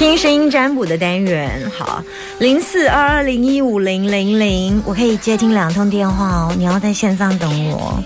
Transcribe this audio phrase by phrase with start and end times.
[0.00, 2.02] 听声音占卜的单元，好，
[2.38, 6.54] 零四二二零一五零零零，我可以接听两通电话哦。
[6.56, 8.02] 你要在线上等我，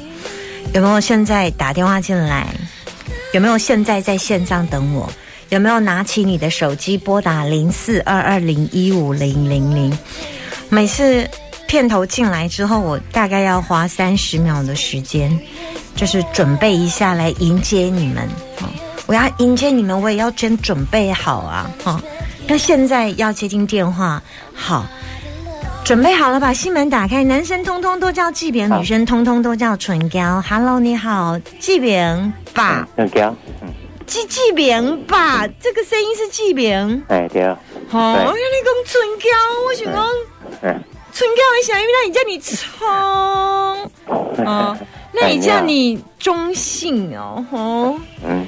[0.73, 2.49] 有没有现在打电话进来？
[3.33, 5.09] 有没有现在在线上等我？
[5.51, 9.97] 有没有拿起你的手机拨打零四二二零一五零零零？
[10.69, 11.25] 每次
[11.69, 15.39] 片头进来之后，我大概要花三十秒的时间，
[15.95, 18.29] 就是准备一下来迎接你们。
[18.59, 18.67] 哦
[19.07, 21.71] 我要迎接你们，我也要先准备好啊！
[21.85, 22.01] 哈、
[22.47, 24.23] 那现在要接听电话，
[24.55, 24.87] 好，
[25.85, 27.23] 准备好了，把心门打开。
[27.23, 30.43] 男生通通都叫纪扁，女生通通都叫唇膏。
[30.49, 33.69] Hello，你好，纪扁爸，唇膏，嗯，
[34.07, 37.03] 纪纪扁爸，这个声音是纪扁。
[37.09, 37.57] 哎对，哦，
[37.93, 39.29] 我跟你讲唇膏，
[39.67, 40.07] 我想讲
[40.63, 42.89] 嗯，唇膏的声音，那你叫你冲
[44.47, 44.77] 哦，
[45.13, 48.01] 那你叫你中性哦，哦。
[48.27, 48.47] 嗯，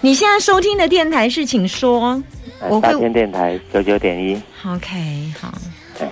[0.00, 2.22] 你现在收听的电台是，请说。
[2.68, 5.52] 我会大天电台九九点一，OK，好
[6.00, 6.10] 哎。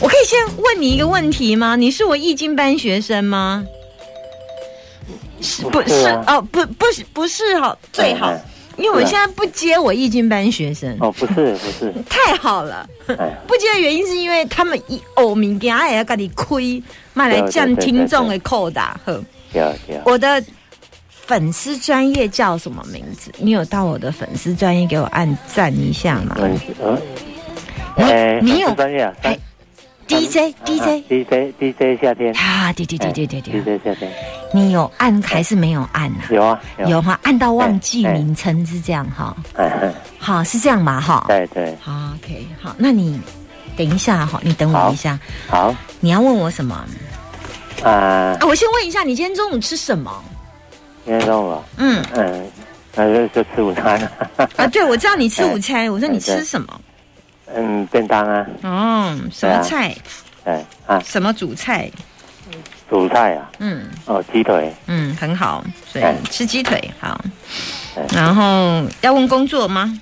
[0.00, 1.76] 我可以先问你一个问题吗？
[1.76, 3.64] 你是我易经班学生吗？
[5.40, 6.40] 是不是哦？
[6.52, 8.44] 不不是不是哈，最好哎，
[8.76, 12.86] 因为我现在不接我易经班学生，哦，不是不是，太好了。
[13.06, 16.82] 哎，不接的原因是因为他们一偶物件也要跟你亏，
[17.14, 19.00] 卖来降听众的扣打。
[19.06, 19.22] 呵，
[20.04, 20.42] 我的
[21.30, 23.30] 粉丝专业叫什么名字？
[23.38, 26.36] 你有到我的粉丝专业给我按赞一下吗？
[27.96, 28.66] 嗯你有？
[28.66, 29.38] 粉丝专业啊哎
[30.08, 34.12] ？DJ DJ DJ DJ 夏天，啊，对对对对对对，DJ 夏天，
[34.52, 36.26] 你有按还是没有按啊？
[36.32, 41.26] 有啊有，哈，按到忘记名称是这样哈，哎哎，好是这样嘛哈。
[41.28, 43.20] 对对，好，OK，好，那你
[43.76, 45.16] 等一下哈，你等我一下，
[45.46, 45.72] 好。
[46.00, 46.74] 你要问我什么？
[47.84, 48.38] 啊，啊？
[48.48, 50.10] 我先问一下，你今天中午吃什么？
[51.04, 52.04] 今天中午，嗯。
[52.14, 52.50] 嗯，
[52.94, 54.10] 那就就吃午餐了，
[54.56, 56.80] 啊，对，我知道你吃午 餐，我说你吃什么？
[57.54, 59.94] 嗯，便当啊，哦，什么菜？
[60.44, 61.90] 对啊，什么主菜？
[62.88, 63.88] 主菜啊，嗯。
[64.06, 66.14] 哦，鸡腿，嗯，很好，所以哎。
[66.30, 67.20] 吃鸡腿好。
[67.96, 68.04] 哎。
[68.12, 70.00] 然后要问工作吗？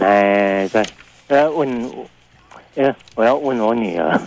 [0.00, 0.84] 哎，对，
[1.28, 1.68] 要问，
[2.74, 4.20] 因为我要问我女儿，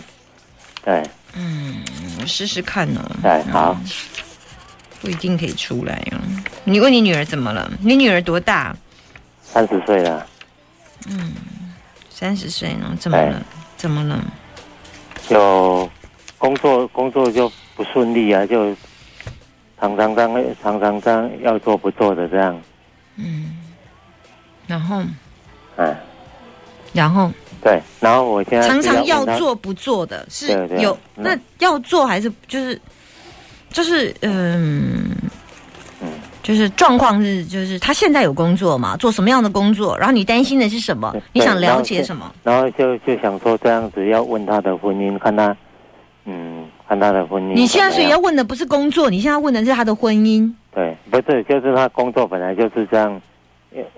[0.84, 1.02] 对。
[1.34, 1.76] 嗯，
[2.20, 3.00] 我试试看哦。
[3.22, 3.76] 对，好，
[5.00, 6.18] 不一定可以出来哦。
[6.64, 7.70] 你问你女儿怎么了？
[7.80, 8.76] 你女儿多大？
[9.42, 10.26] 三十岁了，
[11.08, 11.32] 嗯
[12.10, 12.94] 三十岁呢？
[13.00, 13.42] 怎么了？
[13.76, 14.22] 怎么了？
[15.28, 15.88] 就
[16.38, 18.74] 工作工作就不顺利啊，就
[19.78, 22.60] 常常这样常常这样要做不做的这样，
[23.16, 23.56] 嗯
[24.66, 25.02] 然后，
[25.76, 25.96] 嗯，
[26.92, 27.32] 然后
[27.62, 32.80] 对，然后我现在常常要做不做的，是有嗯那要做还是就是
[33.70, 35.10] 就是嗯
[36.02, 36.08] 嗯
[36.42, 38.96] 就是状况是就是他现在有工作嘛？
[38.96, 39.96] 做什么样的工作？
[39.98, 41.14] 然后你担心的是什么？
[41.32, 42.30] 你想了解什么？
[42.42, 45.56] 然后就就想说这样子要问他的婚姻，看他，
[46.24, 47.52] 嗯，看他的婚姻。
[47.54, 53.20] 你现在所以要问的不是工作，你现在问的是他的婚姻对，不是，就是他工作本来就是这样，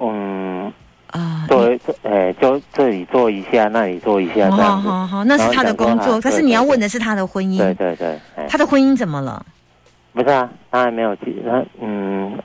[0.01, 0.73] 嗯，
[1.07, 1.47] 啊。
[1.49, 1.71] 做，
[2.03, 4.77] 呃，就这里做一下，那里做一下，这好。
[4.81, 8.19] 好好，那是他的工作，然后想说啊可是你要问的是他的婚姻，对对，对，
[8.49, 9.45] 他的婚姻怎么了？
[10.13, 12.39] 不是啊，他还没有结，他嗯，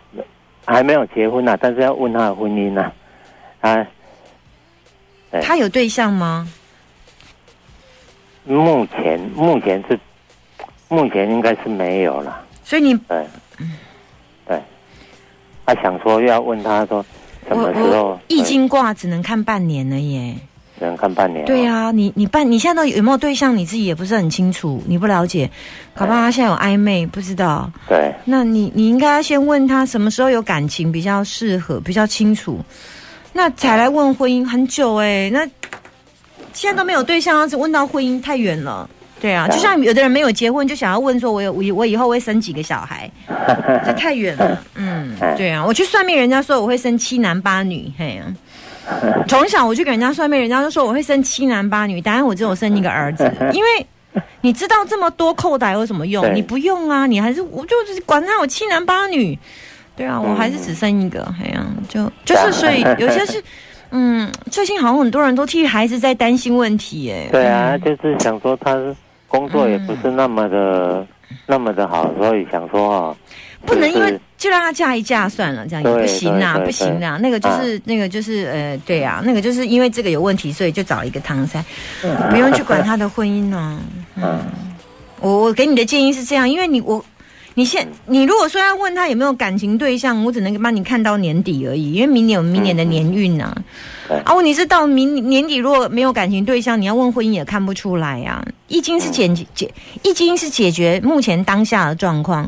[0.66, 2.92] 还没有结婚呢、但是要问他的婚姻呢、
[3.62, 3.88] 啊，
[5.32, 5.42] 对。
[5.42, 6.48] 他有对象吗？
[8.46, 10.00] 目前目前是
[10.88, 13.28] 目前应该是没有了，所以你对，
[14.48, 14.62] 对，
[15.66, 17.06] 他想说要问他说
[17.50, 20.38] 什我么时候我易经卦只能看半年了耶。
[20.79, 25.50] 只能看半年、对、啊，你你半你现在都有没有对象，你自己也不是很清楚，你不了解，
[25.95, 27.71] 搞不好他现在有暧昧，不知道。
[27.88, 32.59] 对那你你应该要先问他什么时候有感情比较适合，比较清楚，
[33.33, 35.39] 那才来问婚姻，很久哎、那
[36.53, 38.89] 现在都没有对象，只问到婚姻太远了。
[39.19, 43.09] 对啊，就像有的人没有结婚，就想要问说，我有我我以后会生几个小孩，
[43.83, 44.62] 这太远了。
[44.75, 48.24] 嗯， 对啊，我去算命，人家说我会生七男八女，嘿呀、
[49.28, 53.24] 从小我去给人家算命，人家就说我会生七男八女，当然我只有生一个儿子，
[53.54, 56.34] 因为你你知道这么多扣打有什么用？
[56.34, 59.38] 你不用啊，你还是我就是管他有七男八女，
[59.95, 63.44] 对啊，我嗯还是只生一个，哎呀、就就是所以有些是，
[63.92, 68.75] 嗯，最近好像很多人都替孩子在担心问题，哎，对啊，嗯就是想说他
[69.28, 71.06] 工作也不是那么的、
[71.45, 73.18] 那么的好，所以想说哦，
[73.66, 77.18] 不能因为就让他嫁一嫁算了，这样也不行啊，不行啊。
[77.22, 81.63] 那个就是、那个就是呃，对啊，那个就是因为这个有问题，所以就找一个唐三，
[82.30, 83.80] 不用去管他的婚姻呢、
[84.16, 84.39] 嗯
[85.19, 87.04] 我我给你的建议是这样，因为你我。
[87.56, 93.51] 你现你如果说要问他有没有感情对象，我只能帮你看到年底而已，因为明年有明年的年运啊。
[94.07, 99.74] 对啊，问题是到明年底如果没有感情对象，你要问婚姻也看不出来呀、易经是解解，
[100.04, 102.48] 易经是解决目前当下的状况。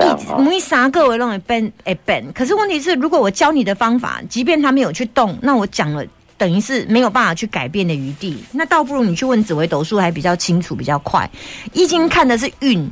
[0.00, 6.04] 这样哦每三个为弄会变会变，可是问题是，如果我教你的方法，即便他没有去动，那我讲了，
[6.38, 8.42] 等于是没有办法去改变的余地。
[8.52, 11.30] 那倒不如你去问紫微斗数，还比较清楚，比较快。
[11.72, 12.90] 易经看的是运，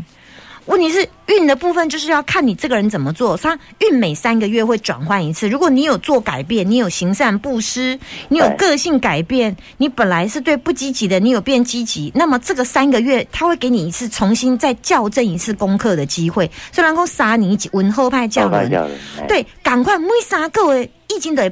[0.68, 3.36] 问题是运的部分就是要看你这个人怎么做。
[3.36, 7.98] 他运每三个月会转换一次，如果你有做改变，你有行善布施，
[8.28, 16.50] 你有对个性改变，你本来是对不积极的，你有变积极，那么这个三个月他会给你一次重新再校正一次功课的机会。
[16.70, 21.50] 虽然讲杀你文后派教人，后派教人，哎，对，赶快每三个月已经得。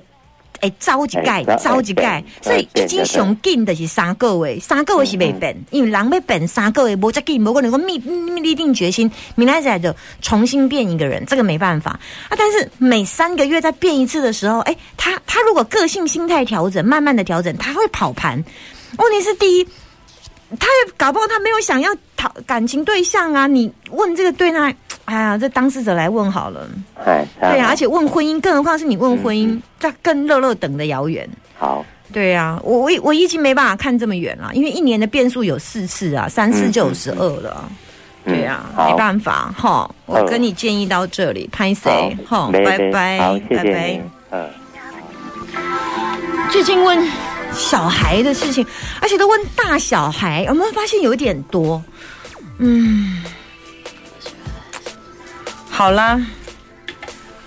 [0.60, 7.98] 诶，招一盖，哎招一盖哎，所以已经上紧的是三个月，三个月是未变，因为人要变三个月，无遮紧，无可能讲立
[8.40, 11.92] 立定决心，明仔仔就重新变一个人，这个没办法
[12.28, 12.36] 啊。
[12.36, 18.42] 但是每三个月再变一次的时候，哎，他他如果个性心态调整，慢慢的调整，他会跑盘。
[18.98, 19.64] 问题是第一，
[20.58, 23.46] 他也搞不好他没有想要讨感情对象啊。
[23.46, 24.72] 你问这个对那，
[25.06, 26.68] 哎呀，这当事者来问好了。
[27.04, 31.28] 对啊，哦而且问婚姻，更何况是你问婚姻，这更乐乐等的遥远。
[31.58, 37.68] 好，对啊，我我我已经没办法看这么远了，因为一年的变数有四次啊，三次就有十二了
[38.24, 44.48] 对啊，没办法哈，我跟你建议到这里，拍谁哈，拜拜拜拜谢。，嗯。
[46.50, 46.98] 最近问
[47.52, 48.66] 小孩的事情，
[49.00, 51.82] 而且都问大小孩，有没有发现有点多？
[52.58, 53.22] 嗯，
[55.76, 56.18] 好啦，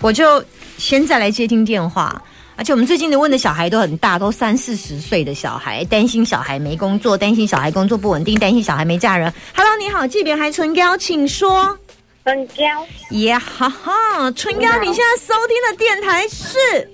[0.02, 0.44] 我就
[0.78, 2.22] 先再来接听电话。
[2.56, 9.34] 而且我们最近的问的小孩都很大，都三四十岁的小孩，担心小孩没工作，担心小孩工作不稳定，担心小孩没嫁人。
[9.56, 11.76] Hello，你好，这边还春娇，请说。
[12.24, 12.64] 春娇
[13.10, 16.88] 耶哈哈，春娇，你现在收听的电台是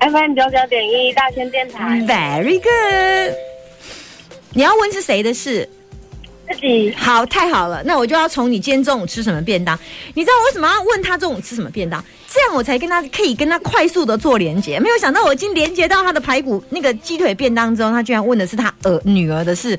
[0.00, 3.34] FM 九九点一大千电台，Very good。
[4.52, 5.66] 你要问是谁的事？
[6.48, 9.78] 自己好，太好了，那我就要从你今天中午吃什么便当。
[10.14, 12.04] 你知道我为什么要问他中午吃什么便当？
[12.28, 14.78] 这样我才跟他可以跟他快速的做连接。
[14.80, 19.78] 没有想到我已经连接到他的排骨那个鸡腿便当之后，他居然问的是他儿女儿的事。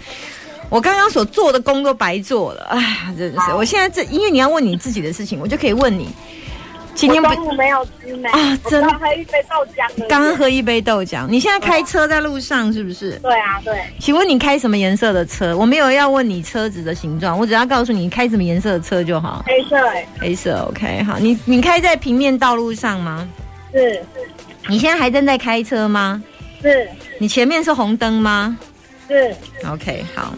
[0.69, 3.53] 我刚刚所做的工都白做了，哎，真的是！
[3.53, 6.09] 我现在这因为你要问你自己的事情，我就可以问你。
[6.95, 13.19] 今天中午没有吃呢，啊真的喝一杯豆浆刚刚喝一杯豆浆，你现在开车在路上是不是？
[13.19, 15.55] 对啊，对，请问你开什么颜色的车？
[15.55, 19.43] 我没有要问你车子的形状，我只要告诉你开什么颜色的车就好。
[19.45, 21.19] 黑色哎，黑色，OK，好。
[21.19, 23.27] 你你开在平面道路上吗？
[23.73, 24.01] 是
[24.69, 26.23] 你现在还正在开车吗？
[26.61, 26.89] 是
[27.19, 28.57] 你前面是红灯吗
[29.09, 29.35] 是
[29.69, 30.33] ，？OK，好。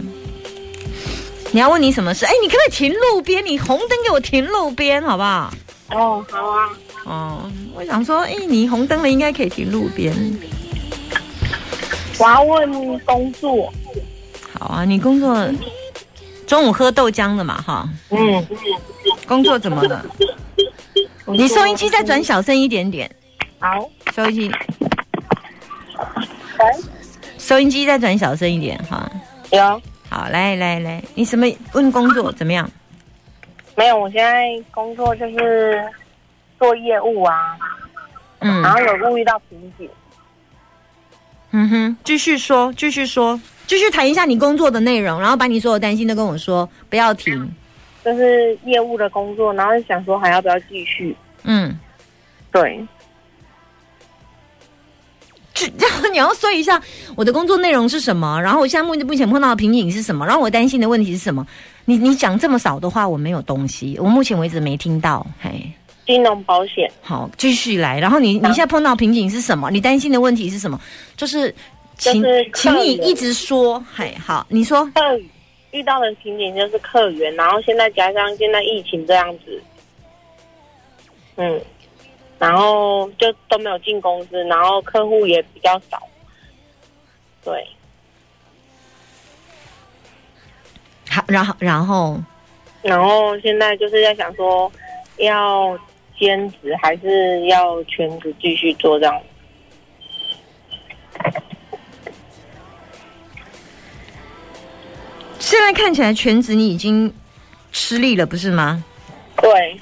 [1.51, 2.25] 你要问你什么事？
[2.25, 3.45] 哎，你可不可以停路边？
[3.45, 5.53] 你红灯给我停路边，好不好？
[5.91, 6.69] 哦，好啊，
[7.05, 10.13] 哦，我想说，哎，你红灯了，应该可以停路边。
[12.19, 13.71] 我要问工作，
[14.59, 15.49] 好啊，你工作
[16.45, 17.89] 中午喝豆浆了嘛，哈？
[18.09, 18.45] 嗯，
[19.27, 20.05] 工作怎么了？
[21.25, 23.09] 你收音机再转小声一点点，
[23.59, 24.51] 好，收音机
[26.59, 26.65] 喂，
[27.37, 29.09] 收音机再转小声一点哈。
[29.51, 32.69] 有好，来来来，你什么问工作怎么样？
[33.77, 33.97] 没有？
[33.97, 35.81] 我现在工作就是
[36.57, 37.55] 做业务啊，
[38.39, 39.87] 嗯然后有遇到瓶颈，
[41.51, 47.49] 嗯哼，继续说，继续说，继续谈一下你工作的内容，然后把你所有担心都跟我说，不要停。
[48.03, 51.15] 就是业务的工作，然后想说还要不要继续？
[51.43, 51.77] 嗯，
[52.51, 52.83] 对，
[55.53, 56.81] 就 然后你要说一下
[57.15, 61.45] 我的工作内容是什么，然后我现在目目前碰到的瓶颈是什么，然后我担心的问题是什么。
[61.89, 65.25] 你你讲这么少的话，我没有东西，我目前为止没听到。
[65.41, 65.71] 嘿，
[66.05, 67.97] 金融保险，好，继续来。
[67.97, 69.71] 然后你你现在碰到瓶颈是什么？
[69.71, 70.77] 你担心的问题是什么？
[71.15, 71.55] 就是
[71.97, 73.81] 请就是请你一直说。
[73.95, 74.85] 嘿，好，你说。
[74.87, 75.01] 客
[75.71, 79.63] 遇到的瓶颈就是客源，然后现在加上现在疫情这样子，
[81.37, 81.61] 嗯，
[82.37, 86.01] 然后就都没有进公司，然后客户也比较少，
[87.45, 87.65] 对，
[91.17, 92.21] 好，然后然后
[92.83, 94.71] 然后现在就是在想说，
[95.17, 95.75] 要
[96.19, 99.19] 兼职还是要全职继续做这样。
[105.39, 107.11] 现在看起来全职你已经
[107.71, 108.83] 吃力了，不是吗？
[109.37, 109.79] 对，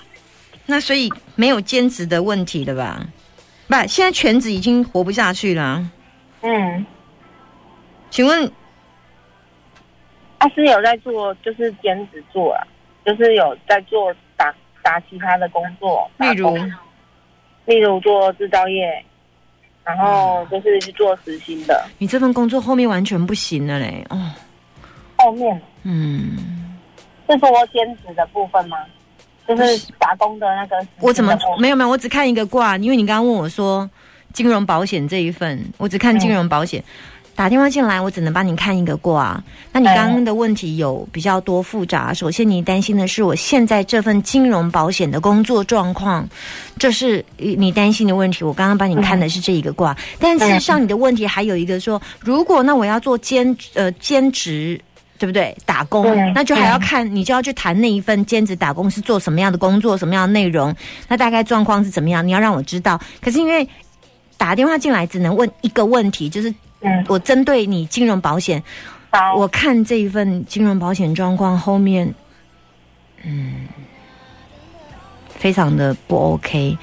[0.65, 3.05] 那所以没有兼职的问题了吧？
[3.67, 5.85] 不，现在全职已经活不下去了。
[6.43, 6.85] 嗯，
[8.09, 8.49] 请问
[10.47, 12.61] 他是有在做，就是兼职做啊，
[13.03, 16.55] 就是有在做打打其他的工作，例如
[17.65, 19.03] 例如做制造业，
[19.83, 21.83] 然后就是去做实薪的。
[21.97, 24.05] 你这份工作后面完全不行了嘞？
[24.11, 24.31] 哦，
[25.17, 26.37] 后面嗯，
[27.27, 28.77] 是说兼职的部分吗？
[29.47, 30.87] 就是打工的那个的。
[31.01, 31.89] 我怎么没有没有？
[31.89, 33.89] 我只看一个卦，因为你刚刚问我说
[34.31, 36.83] 金融保险这一份，我只看金融保险。
[37.35, 39.43] 打电话进来，我只能帮你看一个卦。
[39.71, 42.13] 那你刚刚的问题有比较多复杂。
[42.13, 46.27] 首先，你担心的是我现在这份金融保险的工作状况，
[46.79, 48.43] 这是你担心的问题。
[48.43, 54.79] 我刚刚帮你看的是这一个卦，但事实上你的问题还有一个说，如果那我要做兼呃兼职。
[55.17, 55.55] 对不对？
[55.65, 60.75] 打工，那就还要看，你就要去谈那一份兼职打工是做什么样的工作，什么样的内容，
[61.07, 62.27] 那大概状况是怎么样？
[62.27, 62.99] 你要让我知道。
[63.21, 63.65] 可是因为
[64.35, 68.61] 打电话进来只能问一个问题，就是嗯，我针对你金融保险，
[69.11, 72.13] 好，我看这一份金融保险状况后面，
[73.23, 73.67] 嗯，
[75.29, 76.77] 非常的不 OK。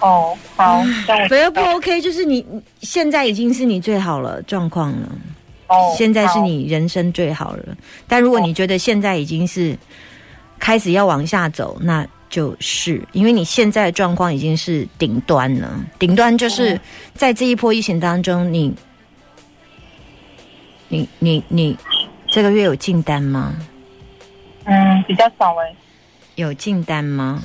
[0.00, 5.08] 哦，好，这样我所谓不 OK，就是你你现在已经是你最好了状况了。
[5.66, 7.76] 哦，现在是你人生最好了。
[8.06, 9.76] 但如果你觉得现在已经是
[10.58, 15.68] 开始要往下走，那就是因为你现在的状况已经是顶端了。
[15.98, 16.80] 顶端就是
[17.14, 18.72] 在这一波疫情当中，你、
[20.88, 21.76] 你、你、你
[22.26, 23.54] 这个月有进单吗？
[24.64, 25.74] 嗯比较少哎，
[26.34, 27.42] 有进单吗？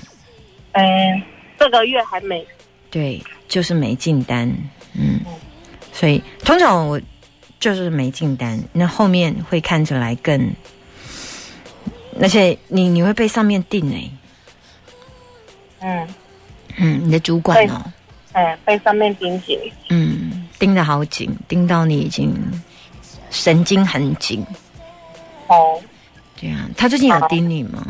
[0.74, 1.24] 嗯，
[1.58, 2.46] 这个月还没，
[2.92, 4.52] 对，就是没进单。
[4.94, 5.22] 嗯，
[5.94, 7.00] 所以通常我
[7.60, 10.54] 就是没进单，那后面会看起来更，
[12.20, 14.12] 而且你你会被上面定哎、
[15.80, 16.08] 嗯，
[16.78, 17.82] 嗯，你的主管哦，
[18.34, 19.58] 哎，被上面盯紧，
[19.90, 22.36] 嗯，盯的好紧，盯到你已经
[23.34, 24.46] 神经很紧。
[25.48, 25.82] 哦，
[26.40, 27.86] 对啊，他最近有盯你吗？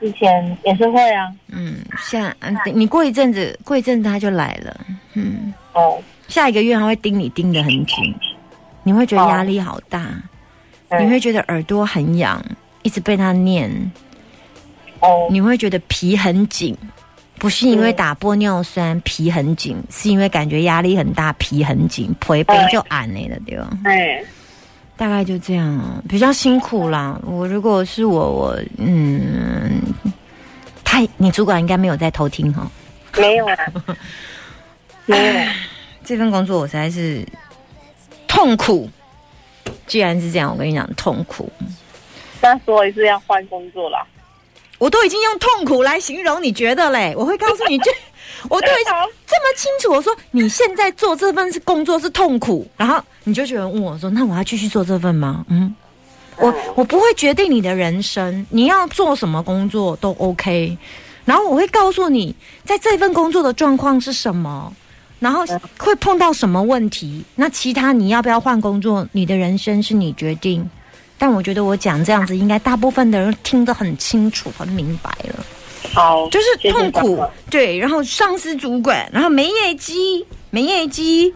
[0.00, 4.80] 以前也是会啊，嗯，现在嗯你过一阵子，过一阵子他就来了。
[5.14, 8.12] 嗯，哦，下一个月他会盯你盯得很紧，
[8.82, 10.00] 你会觉得压力好大，
[10.88, 12.44] 嗯你会觉得耳朵很痒，
[12.82, 13.70] 一直被他念，
[14.98, 16.76] 哦，你会觉得皮很紧。
[17.42, 23.68] 不是因为打玻尿酸皮很紧，是因为感觉压力很大，皮很紧，腿背就按了的对吧？
[23.82, 24.22] 哎，
[24.96, 27.20] 大概就这样哦，比较辛苦啦。
[27.24, 29.82] 我如果是我，我嗯，
[30.84, 32.70] 他你主管应该没有在偷听哈、
[33.18, 33.56] 没有啊，
[35.06, 35.34] 没有，
[36.04, 37.26] 这份工作我实在是
[38.28, 38.88] 痛苦。
[39.88, 41.50] 既然是这样，我跟你讲痛苦，
[42.40, 44.06] 那所以是要换工作啦。
[44.82, 47.14] 我都已经用痛苦来形容，你觉得嘞？
[47.16, 47.90] 我会告诉你，这
[48.50, 48.92] 我都已经
[49.28, 49.92] 这么清楚。
[49.92, 55.44] 我说你现在做这份工作是痛苦，然后你就觉得问我说，那我要继续做这份吗？
[55.48, 55.72] 嗯，
[56.36, 60.76] 我我不会决定你的人生，你要做什么工作都 OK。
[61.24, 62.34] 然后我会告诉你，
[62.64, 64.74] 在这份工作的状况是什么，
[65.20, 65.44] 然后
[65.78, 67.24] 会碰到什么问题。
[67.36, 70.68] 那其他你要不要换工作，你的人生是你决定。
[71.22, 75.46] 但我觉得我讲这样子，应该大部分的人听得很清楚、很明白了。
[75.94, 81.32] 好，就是痛苦对，然后上司主管，然后没业绩，没业绩，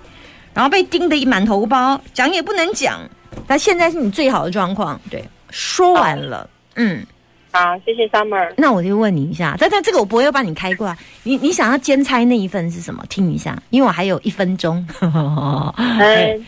[0.53, 2.99] 然后被盯得一满头包，讲也不能讲。
[3.47, 7.07] 但现在是你最好的状况，对，说完了，嗯，
[7.53, 8.55] 好，谢谢 Summer。
[8.57, 13.05] 那我就问你一下，但但这个我不会帮你开挂，你你想要兼差那一份是什么？
[13.09, 14.85] 听一下，因为我还有一分钟。
[15.01, 15.73] 嗯，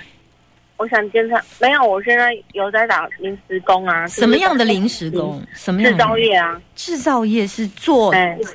[0.79, 4.07] 我想兼差，没有，我现在有在打临时工啊。
[4.07, 5.43] 什么样的临时工？
[5.53, 6.63] 什么样制造业啊？
[6.77, 8.15] 制造业是做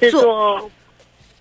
[0.10, 0.72] 做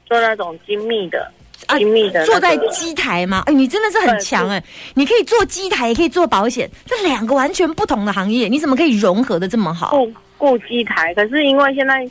[0.06, 1.30] 做那种精密的，
[1.66, 3.44] 啊精密的那个坐在机台吗？
[3.46, 4.60] 哎，你真的是很强哎！
[4.94, 9.90] 你可以做机台，也可以做保险，这两个完全不同的行业，你怎么可以融合的这么好？
[9.90, 12.04] 顾顾机台，可是因为现在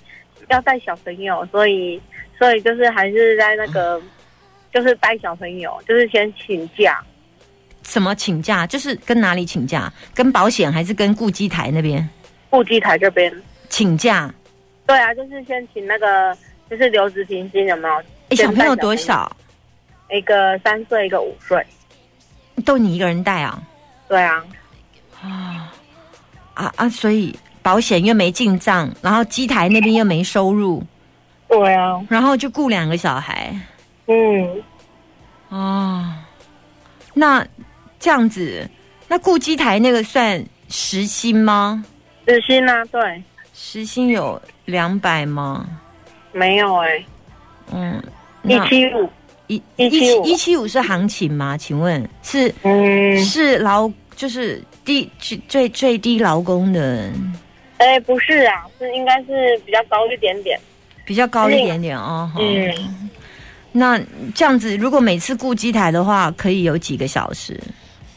[0.47, 2.01] 要带小朋友，所以
[2.39, 4.01] 所以就是还是在那个，
[4.73, 7.03] 就是带小朋友，就是先请假。
[7.83, 8.65] 什么请假？
[8.67, 9.91] 就是跟哪里请假？
[10.13, 12.07] 跟保险还是跟顾机台那边
[12.49, 13.33] 顾机台这边，
[13.69, 14.33] 请假？
[14.85, 16.37] 对啊，就是先请那个，
[16.69, 17.95] 就是留职停薪有没有？
[18.29, 18.95] 哎，小朋友多？
[18.95, 19.35] 少？
[20.09, 21.65] 一个三岁，一个五岁。
[22.65, 23.61] 都你一个人带啊？
[24.09, 24.43] 对啊，
[25.21, 25.71] 啊
[26.75, 26.89] 啊！
[26.89, 30.83] 所以保险又没进账，然后机台那边又没收入，
[31.47, 33.57] 对啊，然后就雇两个小孩。
[34.07, 34.61] 嗯，
[35.49, 36.25] 啊，
[37.13, 37.47] 那
[38.01, 38.67] 这样子，
[39.07, 41.85] 那雇机台那个算时薪吗？
[42.27, 45.65] 时薪啊，对，时薪有两百吗？
[46.33, 47.05] 没有哎、
[47.71, 48.03] 嗯，
[48.43, 49.09] 一七五，
[49.47, 51.55] 一175一七五是行情吗？
[51.55, 57.11] 请问是嗯，是劳就是低最最最低劳工的
[57.77, 60.59] 哎、不是啊，是应该是比较高一点点，
[61.05, 62.31] 比较高一点点哦。
[62.39, 63.09] 嗯，
[63.71, 63.99] 那
[64.33, 67.59] 这样子，如果每次顾机台的话，可以有几个小时？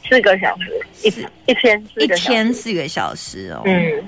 [0.09, 3.63] 四个小时，一一天四一天四个小时哦。
[3.65, 4.05] 嗯，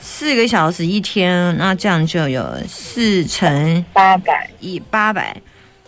[0.00, 5.36] 四个小时一天，那这样就有四乘八百，以八百。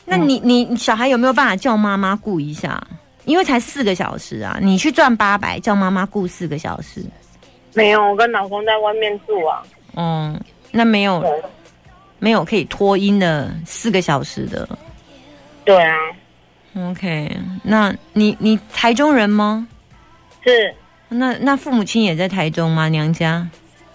[0.04, 2.82] 那你你你小孩有没有办法叫妈妈顾一下？
[3.26, 7.04] 因为才四个小时啊，你去赚八百，叫妈妈顾四个小时。
[7.74, 9.62] 没有，我跟老公在外面住啊，
[9.94, 10.40] 嗯，
[10.72, 11.24] 那没有，
[12.18, 14.68] 没有可以脱音的四个小时的。
[15.64, 15.94] 对啊，
[16.76, 19.66] OK，那你你台中人吗？
[20.44, 20.74] 是
[21.08, 22.88] 那那父母亲也在台中吗？
[22.88, 23.48] 娘家？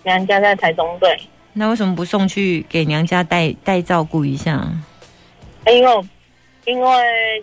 [0.03, 1.17] 娘家在台中，对，
[1.53, 4.62] 那为什么不送去给娘家带带照顾一下？
[5.63, 6.01] 哎因为
[6.65, 6.89] 因为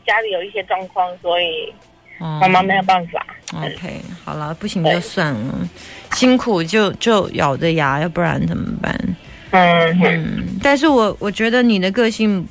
[0.06, 1.72] 家里有一些状况，所以
[2.18, 3.24] 哦妈妈没有办法
[3.54, 5.68] ，OK，好了，不行就算了，
[6.12, 9.16] 辛苦就就咬着牙，要不然怎么办？
[9.50, 12.46] 嗯，嗯，但是我我觉得你的个性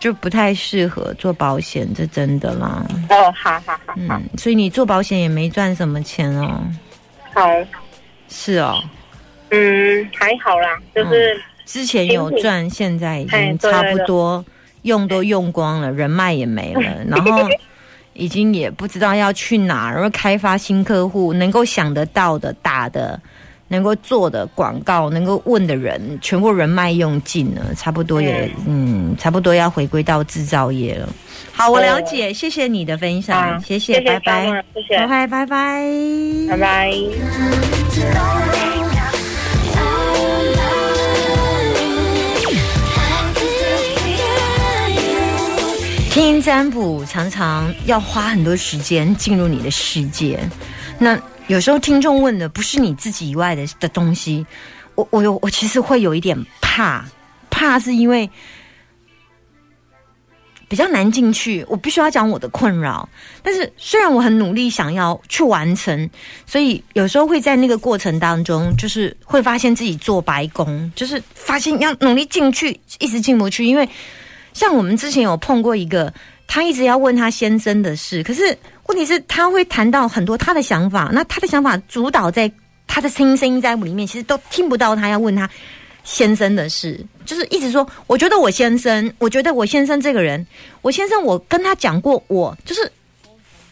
[0.00, 2.84] 就不太适合做保险，这真的啦。
[3.10, 3.94] 哦，好好好好。
[3.96, 6.60] 嗯，所以你做保险也没赚什么钱哦。
[7.34, 7.48] 好，
[8.28, 8.82] 是哦，
[9.50, 14.44] 嗯，还好啦，就是之前有赚，现在已经差不多
[14.82, 17.46] 用都用光了，人脉也没了， 然后
[18.14, 23.20] 已经也不知道要去哪儿，然后开发新客户，能够想得到的、打的、
[23.72, 31.08] 能够做的广告，能够问的人，全部人脉用尽了，差不多也嗯，差不多要回归到制造业了。
[31.52, 35.86] 好，我了解，谢谢你的分享，啊谢谢拜拜，张谢谢，拜拜，拜拜，
[36.48, 36.92] 拜拜。
[46.10, 50.40] 听占卜常常要花很多时间进入你的世界，
[50.98, 51.16] 那
[51.50, 54.46] 有时候听众问的不是你自己以外的的东西，
[54.94, 57.04] 我我有我其实会有一点怕，
[57.50, 58.30] 怕是因为
[60.68, 63.08] 比较难进去，我必须要讲我的困扰。
[63.42, 66.08] 但是虽然我很努力想要去完成，
[66.46, 73.88] 所以有时候会在那个过程当中，就是会发现自己做白工，就是发现要努力进去，一直进不去，因为。
[74.52, 76.12] 像我们之前有碰过一个，
[76.48, 78.58] 他一直要问他先生的事，可是
[78.90, 82.50] 问题是他会谈到很多他的想法，那他的想法主导在
[82.88, 85.48] 他的声音声音在里面，其实都听不到他要问他
[86.02, 90.44] 先生的事，就是一直说，我觉得我先生，我觉得我先生这个人，
[90.82, 92.90] 我先生我跟他讲过我，就是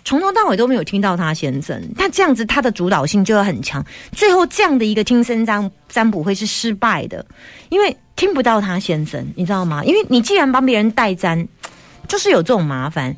[0.04, 7.26] 从头到尾都没有听到他先生，那这样子他的主导性就会很强，最后这样的一个听声占占卜会是失败的，
[7.70, 9.82] 因为听不到他先生，你知道吗？
[9.84, 11.48] 因为你既然帮别人代占，
[12.06, 13.16] 就是有这种麻烦。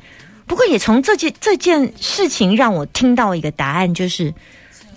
[0.51, 4.33] 不过也从这件这件事情让我听到一个答案，就是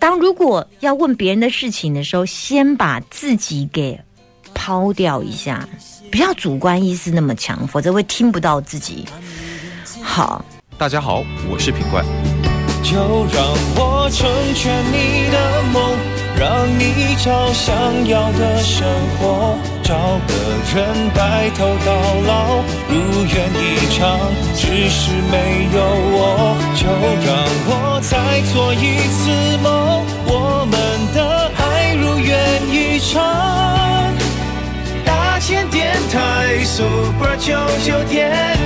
[0.01, 3.97] 当如果要问别人的事情的时候，先把自己给
[4.53, 5.65] 抛掉一下，
[6.11, 9.05] 不要主观意识那么强，否则会听不到自己。
[10.03, 10.45] 好，
[10.77, 12.05] 大家好，我是品冠。
[12.83, 12.97] 就
[13.33, 15.97] 让我成全你的梦，
[16.37, 18.87] 让你找想要的生
[19.19, 19.95] 活，找
[20.27, 20.35] 个
[20.75, 21.93] 人白头到
[22.27, 23.63] 老，如愿以
[23.95, 24.19] 偿。
[24.57, 25.79] 只是没有
[26.13, 26.87] 我，就
[27.25, 27.29] 让
[27.67, 30.75] 我再做一次梦，我们
[31.15, 32.37] 的爱如愿
[32.69, 34.13] 以偿。
[35.05, 38.59] 大千电台 Super 九九点